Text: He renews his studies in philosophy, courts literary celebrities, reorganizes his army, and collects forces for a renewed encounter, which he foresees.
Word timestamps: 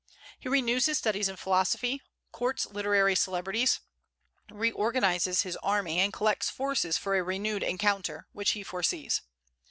He 0.39 0.49
renews 0.49 0.87
his 0.87 0.97
studies 0.97 1.29
in 1.29 1.35
philosophy, 1.35 2.01
courts 2.31 2.65
literary 2.65 3.13
celebrities, 3.13 3.81
reorganizes 4.49 5.43
his 5.43 5.57
army, 5.57 5.99
and 5.99 6.11
collects 6.11 6.49
forces 6.49 6.97
for 6.97 7.15
a 7.15 7.21
renewed 7.21 7.61
encounter, 7.61 8.25
which 8.31 8.53
he 8.53 8.63
foresees. 8.63 9.21